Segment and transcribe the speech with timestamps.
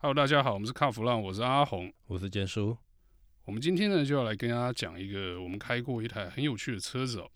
[0.00, 2.78] Hello，大家好，我们是卡弗浪，我是阿红，我是坚叔。
[3.44, 7.28] 我们今天呢就要来跟大家讲一个我们开过一台很有趣的车子哦。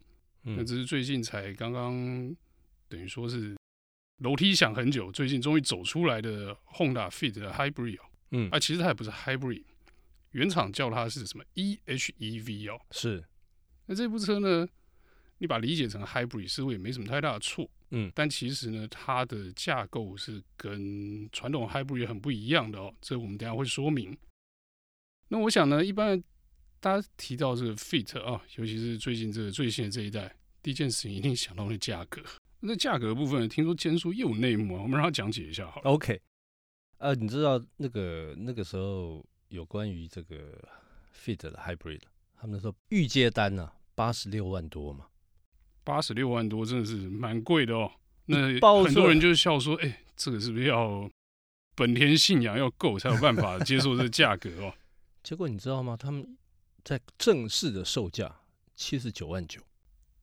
[0.44, 1.92] 嗯，那只是最近才刚刚
[2.88, 3.56] 等于说是
[4.18, 8.04] 楼梯响很久，最近终于走出来的 Honda Fit 的 Hybrid 哦。
[8.30, 9.64] 嗯，啊，其实它也不是 Hybrid，
[10.30, 12.80] 原厂叫它是什么 EHEV 哦。
[12.92, 13.24] 是。
[13.86, 14.64] 那这部车呢，
[15.38, 17.68] 你把它理解成 Hybrid 似乎也没什么太大的错。
[17.94, 22.92] 嗯，但其实呢，它的架构是跟传统 Hybrid 很不一样的哦。
[23.02, 24.16] 这我们等下会说明。
[25.28, 26.22] 那我想呢，一般
[26.80, 32.22] 大家提到这个 Fit 啊，尤其是最近这个最新的这一代，第一件事情一定想到那价格。
[32.60, 35.90] 那价格的部分，听说坚叔又有内幕啊，我们让他讲解一下好了。
[35.90, 36.20] OK，
[36.98, 40.66] 呃，你知道那个那个时候有关于这个
[41.14, 42.00] Fit 的 Hybrid，
[42.40, 45.08] 他们说预接单呢八十六万多嘛。
[45.84, 47.90] 八十六万多真的是蛮贵的哦。
[48.26, 48.36] 那
[48.82, 51.10] 很多人就笑说：“哎、欸，这个是不是要
[51.74, 54.74] 本田信仰要够才有办法接受这个价格哦？
[55.22, 55.96] ”结果你知道吗？
[55.96, 56.36] 他们
[56.84, 58.40] 在正式的售价
[58.74, 59.60] 七十九万九。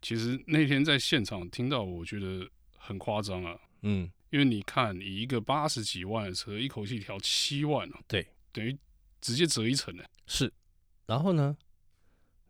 [0.02, 3.60] 其实那天在现场听到，我觉得很夸张啊。
[3.82, 8.78] 嗯，因为你看，以一个八十几万的车，一口气调七万啊，对，等于
[9.20, 10.04] 直接折一层呢。
[10.26, 10.52] 是，
[11.06, 11.58] 然后呢，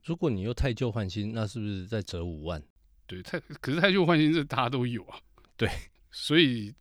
[0.04, 2.64] 如果你又太旧换新，那是不是再折五万？
[3.10, 5.20] 对，太可是太旧换新这大家都有啊。
[5.58, 5.68] 对，
[6.12, 6.72] 所以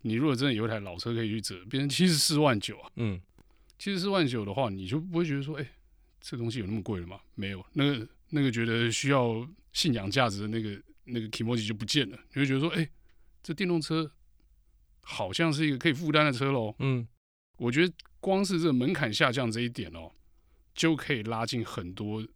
[0.00, 2.90] 你如果真的有一台老车可以去折，变成七十四万九啊。
[2.96, 3.20] 嗯，
[3.78, 5.70] 七十四万九的话，你就不会觉得说，哎，
[6.22, 7.20] 这东西有那么贵了吗？
[7.34, 12.18] 没有，那个那个觉得需要信仰价值的那个那个 kimochi 就不见了。
[12.32, 12.88] 你会觉得说，哎，
[13.42, 14.10] 这电动车
[15.02, 16.74] 好像是一个可以负担的车喽。
[16.78, 17.06] 嗯，
[17.58, 20.10] 我觉得光是这个门槛下降这一点哦，
[20.74, 22.26] 就可以拉近很多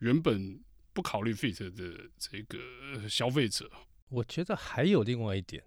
[0.00, 0.60] 原本。
[1.00, 3.70] 不考虑 Fit 的这个消费者，
[4.10, 5.64] 我觉得还有另外一点，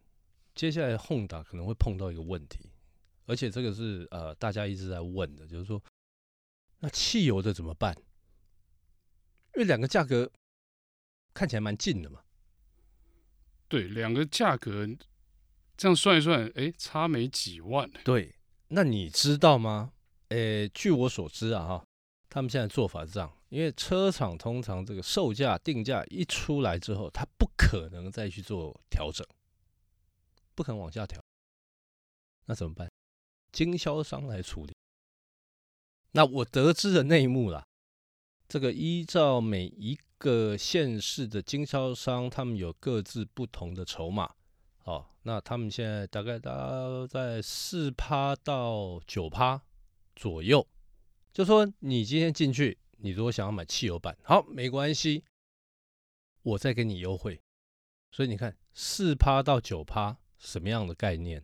[0.54, 2.70] 接下来 Honda 可能会碰到一个问题，
[3.26, 5.84] 而且这个是呃大家一直在问的，就是说
[6.82, 7.98] 那汽油的怎么办？
[9.56, 10.32] 因为两个价格
[11.34, 12.22] 看起来蛮近的嘛。
[13.68, 14.88] 对，两个价格
[15.76, 17.90] 这样算一算，哎，差没几万。
[18.04, 18.36] 对，
[18.68, 19.94] 那你知道吗？
[20.30, 21.86] 诶，据我所知啊，哈，
[22.30, 23.36] 他们现在做法是这样。
[23.54, 29.24] 因为车厂通常这个售价定价一出来之后，它不可能再去做调整，
[30.56, 31.24] 不可能往下调。
[32.48, 32.92] 那怎么办？
[33.52, 34.74] 经销商来处理。
[36.14, 37.64] 那我得知的内幕啦，
[38.48, 44.34] 这个依照每一个县市的经销商，他们有各自不同的筹码。
[44.86, 46.52] 哦，那他们现在大概大
[47.08, 49.62] 在四趴到九趴
[50.16, 50.68] 左右，
[51.32, 52.80] 就说你今天进去。
[53.04, 55.26] 你如果想要买汽油版，好，没关系，
[56.42, 57.42] 我再给你优惠。
[58.12, 61.44] 所以你看，四趴到九趴，什么样的概念？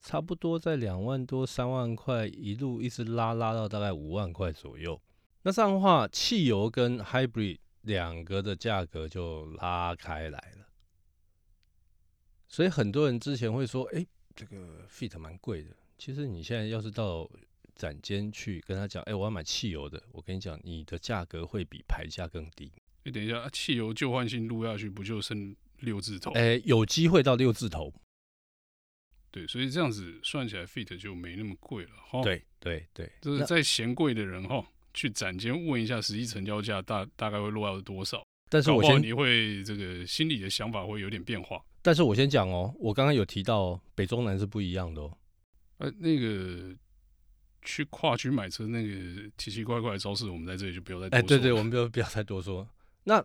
[0.00, 5.02] 差不多在两万多、三万块，一路一直拉拉到大概五万块左右。
[5.42, 10.68] 那这样的话，汽油跟 Hybrid 两个的价格就拉开来了。
[12.46, 15.74] 所以很多人之前会说，哎，这个 Fit 蛮贵的。
[15.98, 17.28] 其实你现在要是到
[17.74, 20.02] 展间去跟他讲，哎、欸，我要买汽油的。
[20.12, 22.70] 我跟你讲，你的价格会比牌价更低。
[23.04, 26.30] 你、欸、等一下，汽油旧换新录下去，不就剩六字头？
[26.32, 27.92] 哎、欸，有机会到六字头。
[29.30, 32.22] 对，所以这样子算起来，Fit 就没那么贵了哈。
[32.22, 38.22] 对对对，就是在嫌贵的人哈，去展间问一下实际成交价大大概会落到多少。
[38.50, 41.60] 但是我先你会这个心里的想法会有点变化。
[41.80, 45.18] 但是我先讲哦，我刚刚有提到哦，北中南是不一样的哦。
[45.78, 46.76] 呃，那个。
[47.62, 51.06] 去跨区买车那个奇奇怪怪的招式，我们在这里就不要再。
[51.16, 52.68] 哎，对对，我们不要不要再多说。
[53.04, 53.24] 那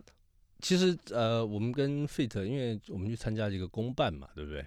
[0.60, 4.66] 其实呃，我们跟 Fit，因为我们去参加一个公办嘛，对不对？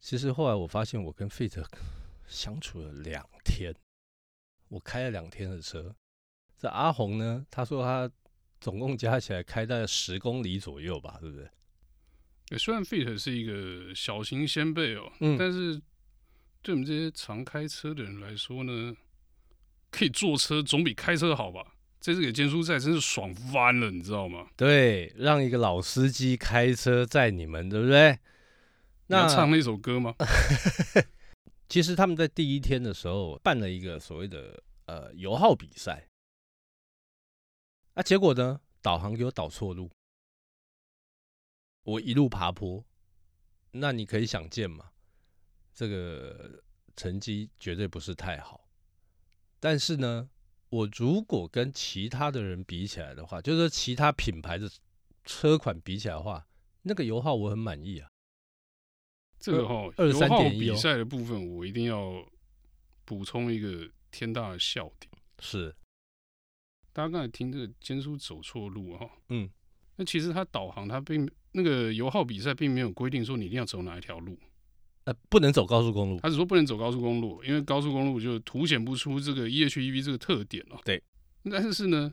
[0.00, 1.64] 其实后来我发现，我跟 Fit
[2.26, 3.74] 相处了两天，
[4.68, 5.94] 我开了两天的车。
[6.58, 8.10] 这阿红呢，他说他
[8.60, 12.58] 总共加起来开大概十公里左右吧，对不对？
[12.58, 15.80] 虽然 Fit 是一个小型先辈哦，嗯，但是。
[16.62, 18.96] 对我们这些常开车的人来说呢，
[19.90, 21.74] 可以坐车总比开车好吧？
[22.00, 24.48] 这次给坚叔载真是爽翻了，你知道吗？
[24.56, 28.18] 对，让一个老司机开车载你们，对不对？
[29.08, 30.14] 那唱那首歌吗？
[31.68, 36.06] 其实他们在第一天的时候办了一个所谓的呃油耗比赛，
[37.94, 39.90] 啊，结果呢，导航给我导错路，
[41.82, 42.84] 我一路爬坡，
[43.72, 44.91] 那你可以想见嘛。
[45.74, 46.62] 这个
[46.96, 48.68] 成绩绝对不是太好，
[49.58, 50.28] 但是呢，
[50.68, 54.70] 我如果跟其他的人比起来的话，就是说其他品牌的
[55.24, 56.46] 车款比起来的话，
[56.82, 58.08] 那个油耗我很满意啊。
[59.38, 62.24] 这个哈、哦，油耗比赛的部分我一定要
[63.04, 65.10] 补充一个天大的笑点，
[65.40, 65.74] 是
[66.92, 69.50] 大家刚才听这个坚叔走错路哈，嗯，
[69.96, 74.38] 那其实他导航他并那个油耗比赛并没有规定说你一定要走哪一条路。
[75.04, 76.20] 呃，不能走高速公路。
[76.20, 80.78] 他只说不能走高速公路，因为高速公路就凸显不出这个 EHEV 这个特点哦。
[80.84, 81.02] 对。
[81.50, 82.12] 但是呢，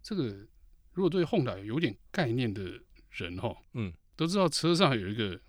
[0.00, 0.46] 这个
[0.92, 2.80] 如果对 Honda 有点概念的
[3.10, 5.40] 人哈，嗯，都知道车上有一个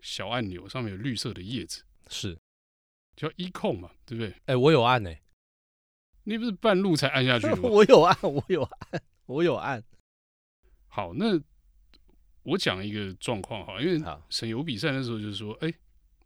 [0.00, 2.38] 小按钮，上面有绿色的叶子，是
[3.16, 4.30] 叫 E 控嘛，对不对？
[4.30, 5.20] 哎、欸，我有按呢、欸。
[6.24, 7.58] 你不是半路才按下去吗？
[7.68, 9.82] 我有按，我有按，我有按。
[10.86, 11.42] 好，那。
[12.44, 15.74] 我讲一个状况哈，因为省油比赛的时候就是说，哎、欸，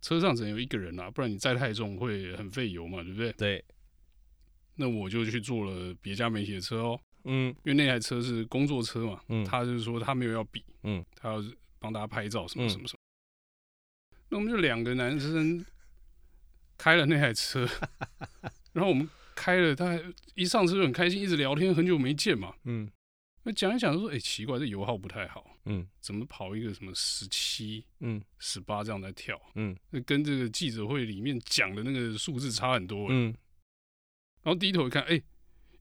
[0.00, 3.32] 车上只能有一个人啊，不然你载太重会很费油嘛，对不对？
[3.32, 3.64] 对。
[4.76, 11.42] 那我就去坐了别家媒体的车哦，嗯，因为那台车是工作车嘛，嗯，他就是说他没有要比，嗯，他要
[11.78, 13.00] 帮大家拍照什么什么什么。
[14.10, 15.64] 嗯、那我们就两个男生
[16.76, 17.66] 开了那台车，
[18.74, 19.98] 然后我们开了，他
[20.34, 22.90] 一上车就很开心，一直聊天，很久没见嘛，嗯。
[23.46, 33.26] 那讲一讲就说，哎、欸，奇怪，这油耗不太好，嗯，怎么跑一个什么十七，嗯，十八这样在跳，嗯，那跟这个记者会里面讲的那个数字差很多，嗯，
[34.42, 35.22] 然后低头一看，哎、欸，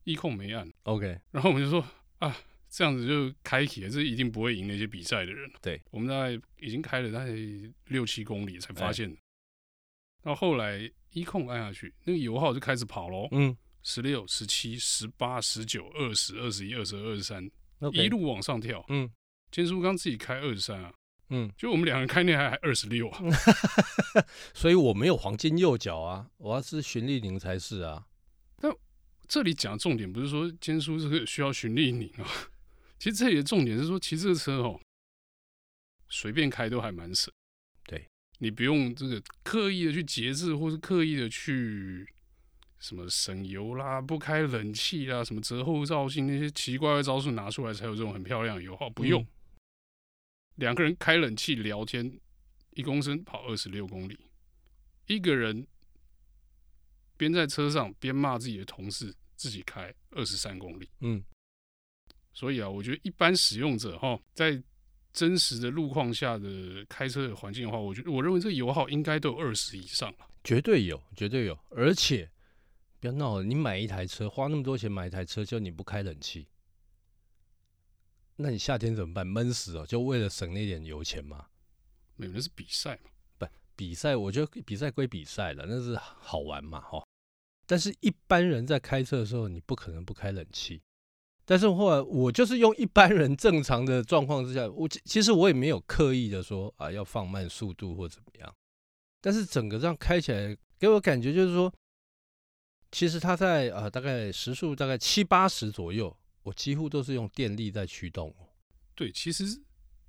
[0.04, 1.84] 一控没按，OK， 然后我们就说，
[2.20, 2.36] 啊，
[2.68, 7.32] 这样子就开启了，这一定不会赢那些比赛的人，对，我们大概已经开了大概
[7.88, 9.08] 六七公里才发现，
[10.22, 13.56] 然后后来一控按下去，那个油耗就开始跑喽，嗯。
[13.88, 17.48] 十六、十七、十八、十九、二十、二十一、二十二、二十三，
[17.92, 18.84] 一路往上跳。
[18.88, 19.08] 嗯，
[19.52, 20.92] 坚叔刚自己开二十三啊，
[21.30, 23.22] 嗯，就我们两个人开那台还二十六啊，
[24.52, 28.04] 所以我没有黄金右脚啊，我要是循利宁才是啊。
[28.60, 28.74] 但
[29.28, 32.26] 这里讲重点不是说坚叔这个需要循利宁啊，
[32.98, 34.80] 其实这里的重点是说骑这个车哦，
[36.08, 37.32] 随便开都还蛮省。
[37.84, 38.04] 对，
[38.40, 42.04] 你不用这个刻意的去节制，或是刻意的去。
[42.78, 48.88] 什么省油啦，不开冷气啦，什么折后照镜那些奇怪的招数拿出来，才有这种很漂亮的油耗。
[48.90, 49.26] 不用，嗯、
[50.56, 52.20] 两个人开冷气聊天，
[52.72, 54.18] 一公升跑二十六公里，
[55.06, 55.66] 一个人
[57.16, 60.88] 边在车上边骂自己的同事，自己开二十三公里。
[61.00, 61.24] 嗯，
[62.34, 64.62] 所以啊，我觉得一般使用者哈，在
[65.14, 72.30] 真实的路况下的开车的环境的话，我觉得我认为这个油耗应该都有二十以上了，绝对有，绝对有，而且。
[72.98, 73.44] 不要闹了！
[73.44, 76.48] 你买一台车，花那么多钱买一台车，就你不开冷气，
[78.36, 79.26] 那你夏天怎么办？
[79.26, 79.86] 闷死哦！
[79.86, 81.46] 就为了省那点油钱吗？
[82.16, 83.10] 没有，那是比赛嘛。
[83.38, 83.46] 不，
[83.76, 87.04] 比赛，我觉得比赛归比赛了，那是好玩嘛，哈。
[87.66, 90.80] 但是一般人在开车的时候，你不可能不开冷气。
[91.44, 98.56] 但是后来我就是用一般人正常的状况之下，我其实我也没有刻意的说啊要放慢速度或怎么样。
[99.20, 101.72] 但是整个这样开起来，给我感觉就是说。
[102.96, 108.34] 其实它在呃大概时速大概七八十左右，我几乎都是用电力在驱动。
[108.94, 109.44] 对，其实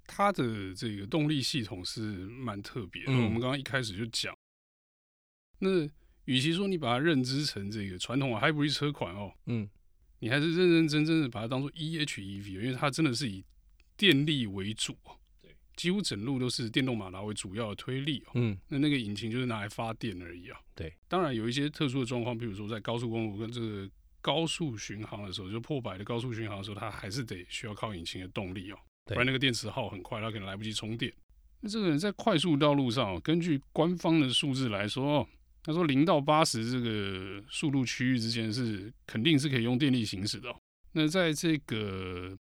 [0.05, 3.11] 它的这个动力系统是蛮特别的。
[3.11, 4.33] 嗯、我们刚刚一开始就讲，
[5.59, 5.81] 那
[6.23, 9.69] 与其说你把它认知成这个传统的 hybrid 车款哦，嗯，
[10.19, 13.43] 你还是认认真真的把它当做 EHEV，因为它真的是以
[13.97, 14.97] 电力为主。
[15.77, 20.59] 几乎整路都是电动马达为主要的推力哦，嗯，那那个引擎就是拿来发电而已啊。
[20.75, 31.13] 对，当然有一些特殊的状况，比如说在高速公路跟这个高速巡航的时候，就破百的高速巡航的时候，它还是得需要靠引擎的动力哦，不然那个电池耗很快，它可能来不及充电。
[31.61, 35.28] 那这个人在快速道路上，根据官方的数字来说，
[35.63, 40.56] 他说零到八十这个速度区域之间是肯定是可以用电力行驶的。
[40.94, 42.35] 那在这个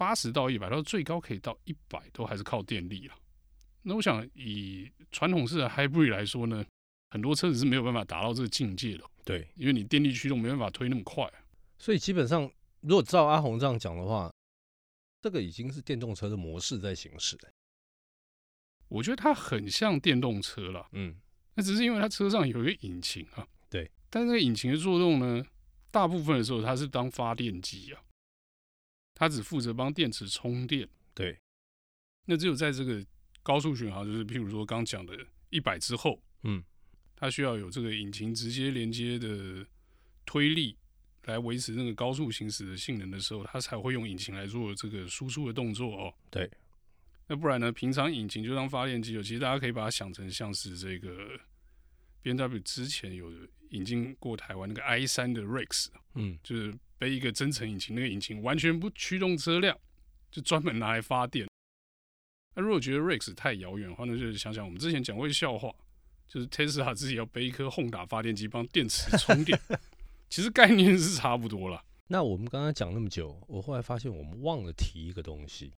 [0.00, 3.14] 八十到一百，到最高可以到一百，都还是靠电力了。
[3.82, 6.64] 那我想以传统式的 Hybrid 来说呢，
[7.10, 9.04] 很多车子是没有办法达到这个境界的。
[9.26, 11.30] 对，因为你电力驱动没办法推那么快。
[11.78, 14.32] 所以基本上，如果照阿红这样讲的话，
[15.20, 17.50] 这个已经是电动车的模式在行驶了。
[18.88, 20.88] 我觉得它很像电动车了。
[20.92, 21.14] 嗯，
[21.56, 23.46] 那只是因为它车上有一个引擎啊。
[23.68, 25.44] 对，但是那个引擎的作用呢，
[25.90, 28.00] 大部分的时候它是当发电机啊。
[29.20, 31.38] 它只负责帮电池充电，对。
[32.24, 33.04] 那只有在这个
[33.42, 35.14] 高速巡航，就是譬如说刚讲的
[35.50, 36.64] 一百之后，嗯，
[37.14, 39.66] 它需要有这个引擎直接连接的
[40.24, 40.74] 推力
[41.24, 46.14] 来维持那个高速行驶的性能的时候，它才会用引擎来做这个输出的动作哦。
[46.30, 46.50] 对。
[47.26, 47.70] 那不然呢？
[47.70, 49.22] 平常引擎就当发电机了。
[49.22, 51.38] 其实大家可以把它想成像是这个
[52.22, 53.30] BMW 之前有
[53.68, 56.74] 引进过台湾那个 i 三的 Rex，嗯，就是。
[57.00, 59.74] 背一个增程引擎，那个引擎完全不驱动车辆，
[60.30, 61.48] 就专门拿来发电。
[62.54, 65.74] 那如果觉得 Rex 太遥远的话，那就想想我们之前讲过一个笑话，
[66.28, 69.58] 就是 Tesla 自己要背一颗 Honda 发电机帮电池充电，
[70.28, 71.82] 其实概念是差不多了。
[72.08, 75.72] 那我们刚刚讲那么久，我后来发现我们忘了提一个东西。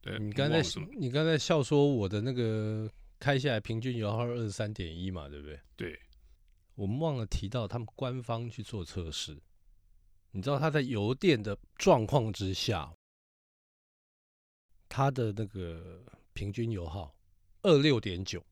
[0.00, 0.62] 对，你刚才
[0.96, 5.58] 你刚才笑说我的那个开下来平均油耗二十三点一嘛，对不对？
[5.74, 5.98] 对，
[6.76, 9.36] 我们忘了提到他们官方去做测试，
[10.32, 12.92] 你知道它在油电的状况之下，
[14.88, 17.14] 它的那个平均油耗
[17.62, 18.44] 二六点九。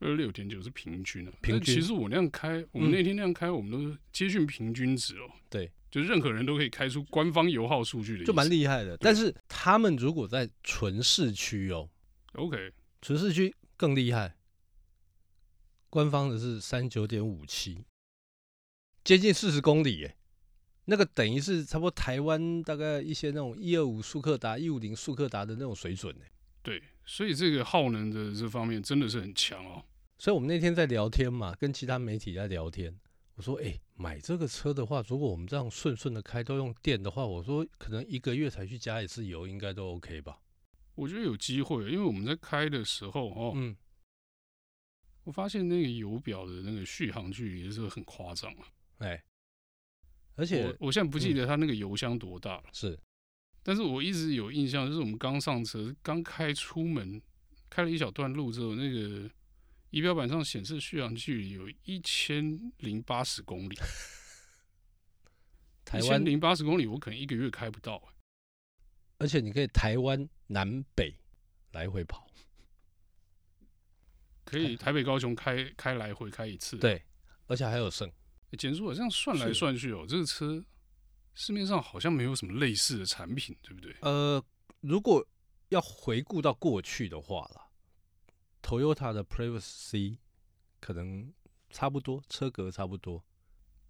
[0.00, 1.76] 二六点九是平均啊，平均。
[1.76, 5.30] 其实我那样开，我们那天那样开，嗯、我们都是接近平均值哦。
[5.48, 8.96] 对，就任何人都可以开出官方油耗数据的，就蛮厉害的。
[8.96, 11.88] 但是他们如果在纯市区哦
[12.32, 14.36] ，OK，纯市区更厉害，
[15.88, 17.84] 官方的是三九点五七，
[19.04, 20.16] 接近四十公里耶，
[20.84, 26.24] 那个等于是差不多台湾大概一些那种一二五速克达、一五零速克达的那种水准呢。
[26.62, 29.84] 对，所以这个耗能的这方面真的是很强哦。
[30.18, 32.96] 所以我们那天在聊天嘛，跟其他媒体在聊天。
[33.34, 40.38] 我说：“哎、欸，买这个车的话，如果我们这样顺顺的开，都用电的话，我说可能一个月才去加一次油，应该都 OK 吧？”
[40.94, 43.74] 我觉得有机会，因为我们在开的时候哦，嗯，
[45.24, 48.68] 我发现那个油表的那个续航距离是很夸张啊。
[48.98, 49.24] 哎、欸，
[50.42, 52.98] 而且我，我现在不记得它那个油箱多大了，嗯、是，
[53.62, 57.22] 但是我一直有印象，就是我们刚上车，刚开出门，
[57.70, 59.30] 开了一小段路之后，那个。
[59.92, 63.76] 仪表板上显示续航距离有一千零八十公里，
[65.98, 68.02] 一千零八十公里我可能一个月开不到，
[69.18, 71.14] 而且你可以台湾南北
[71.72, 72.26] 来回跑，
[74.46, 77.02] 可以台北高雄开开来回开一次，对，
[77.46, 78.10] 而且还有剩。
[78.56, 80.64] 减速，这样算来算去哦，这个车
[81.34, 83.96] 市面上好像没有什么类似的产品，对不对？
[84.00, 84.42] 呃，
[84.80, 85.26] 如果
[85.70, 87.68] 要回顾到过去的话啦。
[88.62, 90.18] Toyota 的 Prius C
[90.78, 91.32] 可能
[91.70, 93.24] 差不多，车格差不多，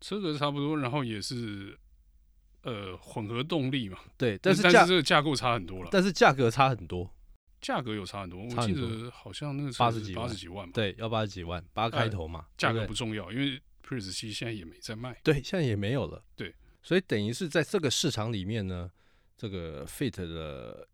[0.01, 1.79] 车格差不多，然后也是
[2.63, 3.99] 呃混合动力嘛。
[4.17, 5.91] 对，但是但是这个架构差很多了。
[5.93, 7.15] 但是价格差很多，
[7.61, 8.43] 价格有差很多。
[8.43, 10.73] 我记得好像那个八十几八十几万嘛。
[10.73, 12.47] 对，要八十几万，八开头嘛。
[12.57, 13.61] 价格不重要，因为
[13.93, 15.21] Prius C 现在也没在卖。
[15.23, 16.25] 对，现在也没有了。
[16.35, 18.91] 对，所以等于是在这个市场里面呢，
[19.37, 20.89] 这个 Fit 的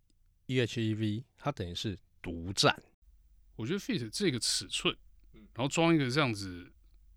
[0.47, 2.83] EHEV 它等于是独占。
[3.57, 4.97] 我觉得 Fit 这个尺寸，
[5.33, 6.73] 然后装一个这样子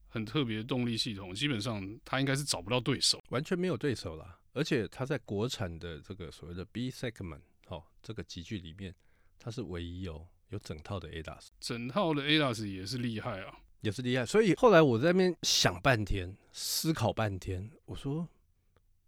[0.07, 4.39] 很特别的动力系统，基本上它应该是找不到对手，完全没有对手了。
[4.53, 8.93] 而且它在国产的这个所谓的 B segment 哦，这个集聚里面，
[9.39, 14.25] 它是唯一有有整套的 ADAS，整套的 ADAS 也是厉害啊，也是厉害。
[14.25, 18.27] 所以后来我在那边想半天，思考半天，我说，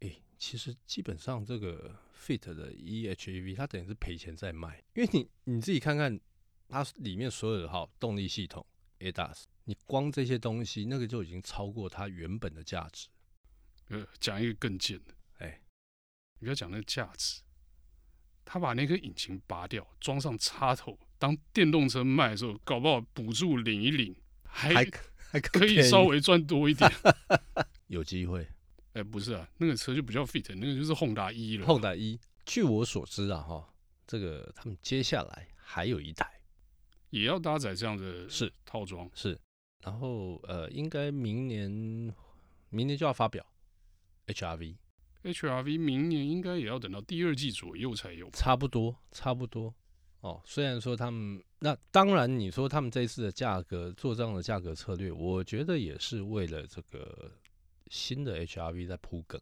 [0.01, 6.19] 哎、欸，其实基本上这个 Fit 的 EHEV 它等于是赔钱在卖，因为你你自己看看。
[6.69, 8.65] 它里面所有的哈动力系统
[8.97, 13.09] ADAS，你光这些东西，那个就已经超过它原本的价值。
[13.89, 15.61] 呃，讲一个更贱的，哎、欸，
[16.39, 17.43] 你不要讲那个价值，
[18.43, 24.15] 他把那个引擎拔掉，装上插头，当电动车卖的时候，搞不好补助领一领，
[24.53, 24.85] 还还，
[25.31, 26.89] 还可以稍微赚多一点，
[27.87, 28.43] 有机会。
[28.93, 31.65] 哎、欸，不是啊，那个车就比较 Fit，那个就是 Honda 一了。
[31.65, 33.73] Honda 一据我所知啊，哈，
[34.05, 36.29] 这个他们接下来还有一台。
[37.09, 38.53] 也要搭载这样的是。
[38.65, 39.09] 套装。
[39.15, 39.39] 是，
[39.81, 41.69] 然后呃，应该明年
[42.69, 43.45] 明年就要发表
[44.27, 49.73] HRV，HRV 明年应该也要等到第二季左右才有，差不多差不多
[50.23, 50.41] 哦。
[50.43, 57.31] 虽然说他们那当然你说他们这一次的价格做这样的价格策略，我觉得也是为了这个
[57.87, 59.39] 新的 HRV 在铺梗。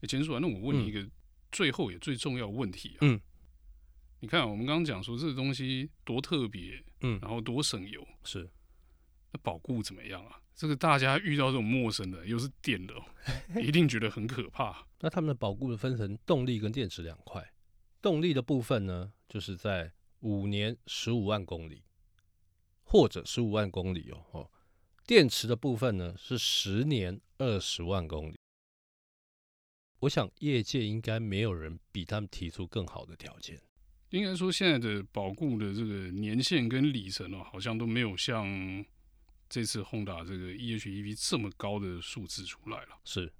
[0.00, 1.08] 哎，钱叔啊，那我问你一个
[1.52, 2.98] 最后也最重要的问题啊。
[3.02, 3.20] 嗯。
[4.20, 8.48] 你看，我们刚刚讲说这个东西多特别，嗯，然后多省油，是，
[9.32, 10.40] 那保固怎么样啊？
[10.54, 12.94] 这个大家遇到这种陌生的，又是电的，
[13.60, 14.86] 一定觉得很可怕。
[15.00, 17.52] 那他们的保固的分成动力跟电池两块，
[18.00, 19.92] 动力的部分呢，就是在
[20.24, 21.84] 五年十五万公里，
[22.82, 24.50] 或者十五万公里哦哦，
[25.06, 28.36] 电池的部分呢是十年二十万公里。
[30.00, 33.60] 我想业界应该没有人比他们提出更好的条件。
[34.10, 38.46] 应该说，现在的保固的这个年限跟里程哦，好像都没有像
[39.50, 42.98] 这次 Honda 这个 EHEV 这么高的数字出来了。
[43.04, 43.30] 是，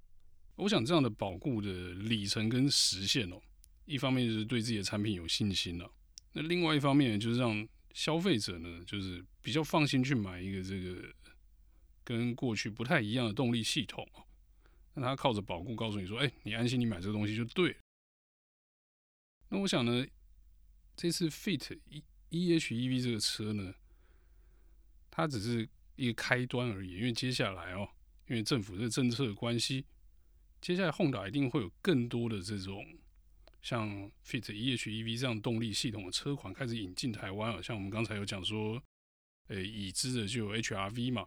[0.57, 3.41] 我想这样的保固的里程跟时限哦，
[3.87, 5.91] 一方面就是对自己的产品有信心了，
[6.35, 11.13] 那另外一方面就是让消费者呢，就是比较放心去买一个这个
[12.05, 14.23] 跟过去不太一样的动力系统哦。
[14.93, 17.75] 那他靠着保固告诉你说，哎，你安心，你买这个东西就对。
[19.49, 20.07] 那我想呢。
[20.97, 23.75] 这次 Fit E EHEV 这个车呢，
[25.11, 26.99] 它只是一个开端而已。
[26.99, 27.89] 因为接下来哦，
[28.29, 29.85] 因为政府这政策的关系，
[30.61, 32.87] 接下来 Honda 一定会有更多的这种
[33.65, 33.89] 像
[34.23, 37.63] Fit e:HEV 这样动力系统的车款开始引进台湾。
[37.63, 38.81] 像我们刚才有讲说，
[39.49, 41.27] 诶，已知的就有 HRV 嘛。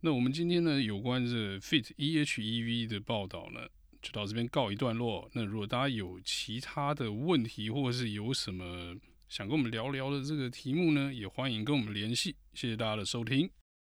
[0.00, 3.68] 那我们今天呢，有关这 Fit e:HEV 的报道呢，
[4.00, 5.28] 就到这边告一段落。
[5.34, 8.94] 那如果大家有其他的问题，或者是有什么
[9.28, 12.36] 想跟我们聊聊的这个题目呢，也欢迎跟我们联系。
[12.54, 13.50] 谢谢大家的收听，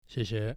[0.09, 0.57] 谢谢。